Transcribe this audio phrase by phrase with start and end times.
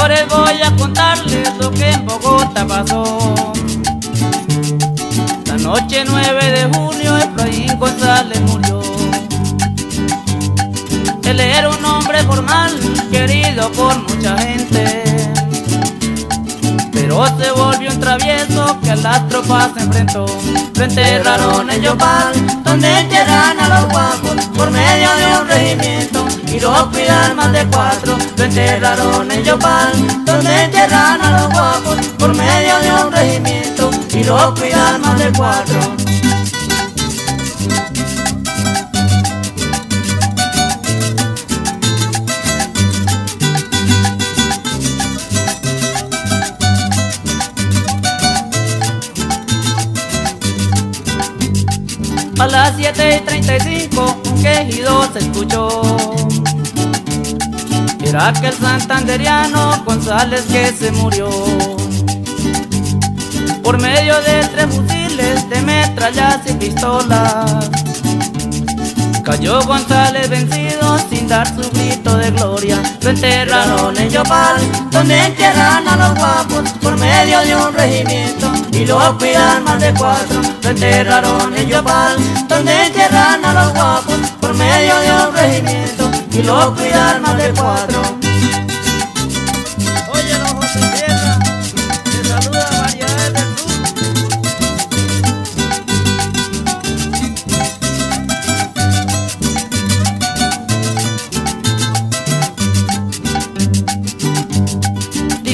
[0.00, 3.52] Voy a contarles lo que en Bogotá pasó.
[5.44, 8.80] La noche 9 de junio, Efraín González murió.
[11.24, 12.72] Él era un hombre formal,
[13.10, 14.59] querido por mucha gente.
[17.10, 20.26] Pero se volvió un travieso que a las tropas se enfrentó.
[20.76, 26.24] Lo enterraron en Yopal, donde entierran a los guapos por medio de un regimiento.
[26.46, 28.16] Y lo cuidan más de cuatro.
[28.36, 33.90] Lo enterraron en Yopal, donde entierran a los guapos por medio de un regimiento.
[34.10, 36.09] Y lo cuidan más de cuatro.
[52.40, 56.16] A las 7 y 35 un quejido se escuchó.
[58.02, 61.28] Era aquel santanderiano González que se murió.
[63.62, 67.59] Por medio de tres fusiles de metrallas y pistolas.
[69.30, 72.82] Cayó González vencido sin dar su grito de gloria.
[73.00, 78.52] Lo enterraron en Yopal, donde entierran a los guapos por medio de un regimiento.
[78.72, 80.42] Y lo cuidan más de cuatro.
[80.62, 82.16] Lo enterraron en Yopal,
[82.48, 86.10] donde entierran a los guapos por medio de un regimiento.
[86.32, 88.19] Y lo cuidan más de cuatro.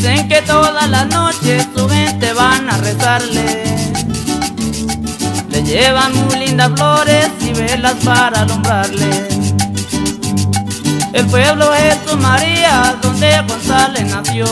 [0.00, 3.64] Dicen que todas las noches su gente van a rezarle.
[5.50, 9.28] Le llevan muy lindas flores y velas para alumbrarle.
[11.12, 14.46] El pueblo es su María, donde González nació.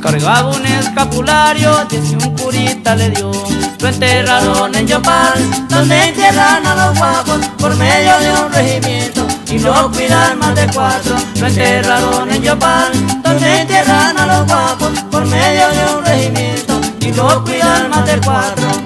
[0.00, 3.30] Cargaba un escapulario, dice un curita le dio.
[3.78, 8.87] Lo enterraron en Yopal, donde entierran a los guapos por medio de un regimiento.
[9.58, 11.16] Y lo cuidan más de cuatro.
[11.40, 12.92] Lo enterraron en Yopal,
[13.24, 16.80] donde entierran a los guapos por medio de un regimiento.
[17.00, 18.77] Y lo cuidan más de cuatro.